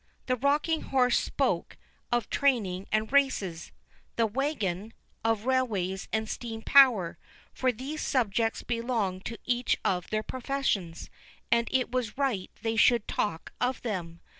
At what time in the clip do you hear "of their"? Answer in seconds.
9.85-10.23